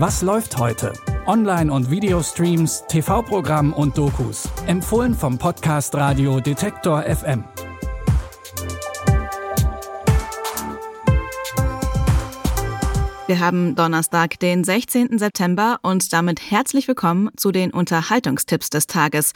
[0.00, 0.92] Was läuft heute?
[1.26, 4.48] Online- und Videostreams, TV-Programm und Dokus.
[4.68, 7.42] Empfohlen vom Podcast Radio Detektor FM.
[13.26, 15.18] Wir haben Donnerstag, den 16.
[15.18, 19.32] September und damit herzlich willkommen zu den Unterhaltungstipps des Tages.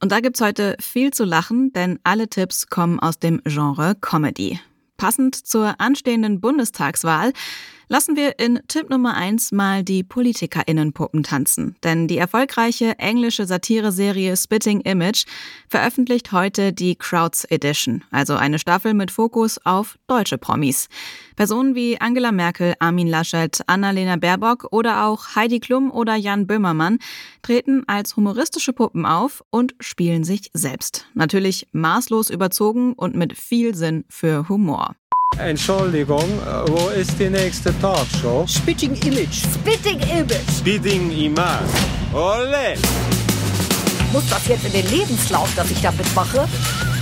[0.00, 4.58] Und da gibt's heute viel zu lachen, denn alle Tipps kommen aus dem Genre Comedy.
[4.96, 7.34] Passend zur anstehenden Bundestagswahl
[7.88, 11.76] Lassen wir in Tipp Nummer eins mal die PolitikerInnenpuppen tanzen.
[11.84, 15.24] Denn die erfolgreiche englische Satireserie Spitting Image
[15.68, 20.88] veröffentlicht heute die Crowds Edition, also eine Staffel mit Fokus auf deutsche Promis.
[21.36, 26.98] Personen wie Angela Merkel, Armin Laschet, Annalena Baerbock oder auch Heidi Klum oder Jan Böhmermann
[27.42, 31.06] treten als humoristische Puppen auf und spielen sich selbst.
[31.14, 34.96] Natürlich maßlos überzogen und mit viel Sinn für Humor.
[35.38, 38.46] Entschuldigung, äh, wo ist die nächste Talkshow?
[38.48, 39.42] Spitting Image.
[39.54, 40.50] Spitting Image.
[40.58, 41.60] Spitting Image.
[42.14, 42.76] Ole!
[44.12, 46.48] Muss das jetzt in den Lebenslauf, dass ich damit mache?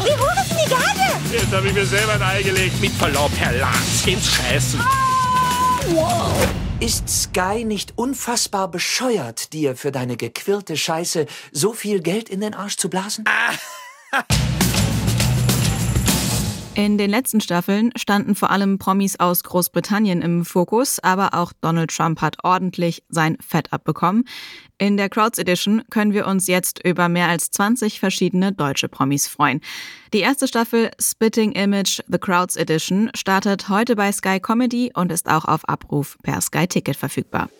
[0.03, 1.21] Wie hoch ist denn die Gage?
[1.33, 2.81] Jetzt habe ich mir selber ein Ei gelegt.
[2.81, 4.81] Mit Verlaub, Herr Lanz, geht's scheißen.
[4.81, 6.49] Oh, wow.
[6.81, 12.55] Ist Sky nicht unfassbar bescheuert, dir für deine gequirlte Scheiße so viel Geld in den
[12.55, 13.25] Arsch zu blasen?
[13.29, 14.23] Ah.
[16.77, 21.95] In den letzten Staffeln standen vor allem Promis aus Großbritannien im Fokus, aber auch Donald
[21.95, 24.25] Trump hat ordentlich sein Fett abbekommen.
[24.77, 29.29] In der Crowds Edition können wir uns jetzt über mehr als 20 verschiedene deutsche Promis
[29.29, 29.61] freuen.
[30.13, 35.31] Die erste Staffel Spitting Image The Crowds Edition startet heute bei Sky Comedy und ist
[35.31, 37.51] auch auf Abruf per Sky Ticket verfügbar.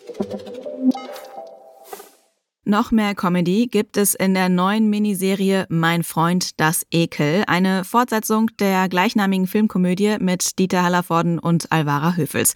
[2.67, 8.49] Noch mehr Comedy gibt es in der neuen Miniserie Mein Freund das Ekel, eine Fortsetzung
[8.57, 12.55] der gleichnamigen Filmkomödie mit Dieter Hallervorden und Alvara Höfels.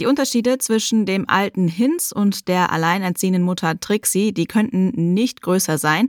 [0.00, 5.76] Die Unterschiede zwischen dem alten Hinz und der alleinerziehenden Mutter Trixie, die könnten nicht größer
[5.76, 6.08] sein.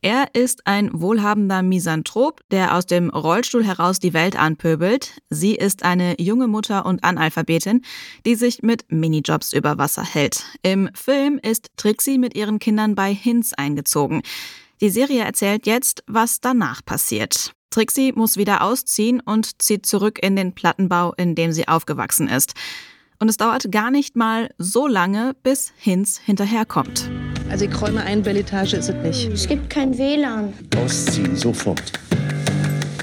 [0.00, 5.20] Er ist ein wohlhabender Misanthrop, der aus dem Rollstuhl heraus die Welt anpöbelt.
[5.28, 7.82] Sie ist eine junge Mutter und Analphabetin,
[8.24, 10.46] die sich mit Minijobs über Wasser hält.
[10.62, 14.22] Im Film ist Trixie mit ihren Kindern bei Hinz eingezogen.
[14.80, 17.52] Die Serie erzählt jetzt, was danach passiert.
[17.68, 22.54] Trixie muss wieder ausziehen und zieht zurück in den Plattenbau, in dem sie aufgewachsen ist.
[23.18, 27.10] Und es dauert gar nicht mal so lange, bis Hinz hinterherkommt.
[27.50, 29.32] Also ich räume ein, Belletage ist es nicht.
[29.32, 30.52] Es gibt kein WLAN.
[30.76, 31.92] Ausziehen, sofort.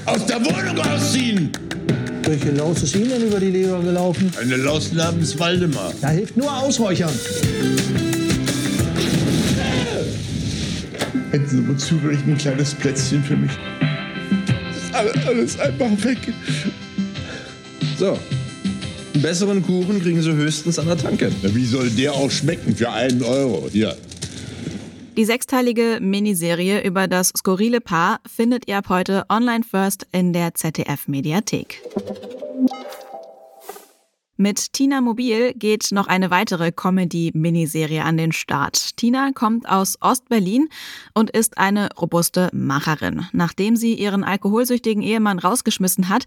[0.06, 1.50] Aus der Wohnung ausziehen!
[2.24, 4.32] Welche Laus ist Ihnen denn über die Leber gelaufen?
[4.40, 5.92] Eine Laus namens Waldemar.
[6.00, 7.12] Da hilft nur Ausräuchern.
[11.30, 13.50] Hätten Sie mal zufällig ein kleines Plätzchen für mich?
[14.92, 16.18] Alles, alles einfach weg.
[17.98, 18.18] So,
[19.14, 21.30] einen besseren Kuchen kriegen Sie höchstens an der Tanke.
[21.42, 23.68] Wie soll der auch schmecken für einen Euro?
[23.70, 23.96] Hier.
[25.16, 30.54] Die sechsteilige Miniserie über das skurrile Paar findet ihr ab heute online first in der
[30.54, 31.80] ZDF Mediathek.
[34.36, 38.96] Mit Tina Mobil geht noch eine weitere Comedy-Miniserie an den Start.
[38.96, 40.68] Tina kommt aus Ostberlin
[41.14, 43.26] und ist eine robuste Macherin.
[43.32, 46.24] Nachdem sie ihren alkoholsüchtigen Ehemann rausgeschmissen hat,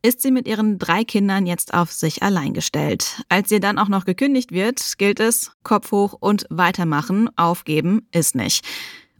[0.00, 3.22] ist sie mit ihren drei Kindern jetzt auf sich allein gestellt.
[3.28, 8.34] Als ihr dann auch noch gekündigt wird, gilt es Kopf hoch und weitermachen, aufgeben ist
[8.34, 8.64] nicht.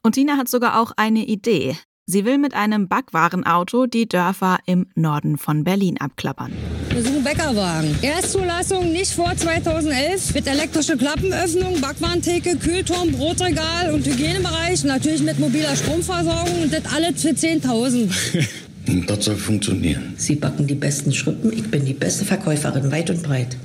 [0.03, 1.77] Und Tina hat sogar auch eine Idee.
[2.11, 6.51] Sie will mit einem Backwarenauto die Dörfer im Norden von Berlin abklappern.
[6.91, 7.95] Wir suchen Bäckerwagen.
[8.03, 14.83] Erstzulassung nicht vor 2011 mit elektrischer Klappenöffnung, Backwarentheke, Kühlturm, Brotregal und Hygienebereich.
[14.83, 18.49] Natürlich mit mobiler Stromversorgung und das alles für 10.000.
[19.07, 20.15] Das soll funktionieren.
[20.17, 21.53] Sie backen die besten Schrippen.
[21.53, 23.57] Ich bin die beste Verkäuferin, weit und breit.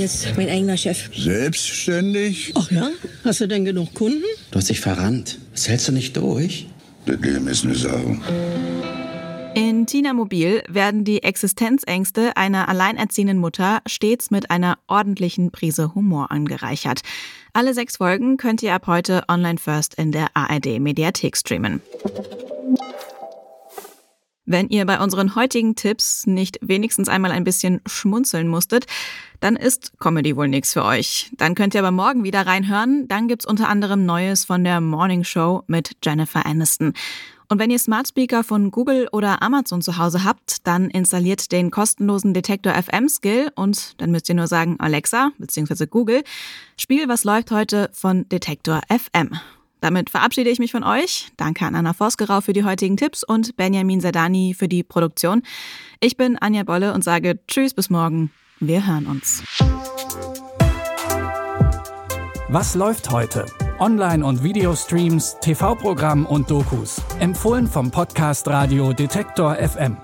[0.00, 1.10] Jetzt mein eigener Chef.
[1.16, 2.52] Selbstständig?
[2.56, 2.90] Ach ja?
[3.24, 4.22] Hast du denn genug Kunden?
[4.50, 5.38] Du hast dich verrannt.
[5.52, 6.66] Das hältst du nicht durch?
[7.06, 8.16] Das Leben ist eine Sau.
[9.54, 16.30] In Tina Mobil werden die Existenzängste einer alleinerziehenden Mutter stets mit einer ordentlichen Prise Humor
[16.30, 17.00] angereichert.
[17.52, 21.80] Alle sechs Folgen könnt ihr ab heute online first in der ARD Mediathek streamen.
[24.50, 28.86] Wenn ihr bei unseren heutigen Tipps nicht wenigstens einmal ein bisschen schmunzeln musstet,
[29.40, 31.30] dann ist Comedy wohl nichts für euch.
[31.36, 33.06] Dann könnt ihr aber morgen wieder reinhören.
[33.08, 36.94] Dann gibt's unter anderem Neues von der Morning Show mit Jennifer Aniston.
[37.50, 41.70] Und wenn ihr Smart Speaker von Google oder Amazon zu Hause habt, dann installiert den
[41.70, 45.86] kostenlosen Detektor FM Skill und dann müsst ihr nur sagen Alexa bzw.
[45.86, 46.24] Google,
[46.78, 49.38] Spiel was läuft heute von Detektor FM.
[49.80, 51.28] Damit verabschiede ich mich von euch.
[51.36, 55.42] Danke an Anna Vosgerau für die heutigen Tipps und Benjamin Sadani für die Produktion.
[56.00, 58.30] Ich bin Anja Bolle und sage Tschüss bis morgen.
[58.60, 59.42] Wir hören uns.
[62.48, 63.44] Was läuft heute?
[63.78, 67.00] Online- und Videostreams, TV-Programm und Dokus.
[67.20, 69.98] Empfohlen vom Podcast Radio Detektor FM.